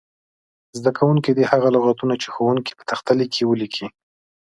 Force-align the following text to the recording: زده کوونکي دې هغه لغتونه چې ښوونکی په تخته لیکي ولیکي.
زده 0.77 0.91
کوونکي 0.97 1.31
دې 1.37 1.43
هغه 1.51 1.67
لغتونه 1.75 2.13
چې 2.21 2.27
ښوونکی 2.33 2.71
په 2.75 2.83
تخته 2.91 3.11
لیکي 3.19 3.43
ولیکي. 3.45 3.87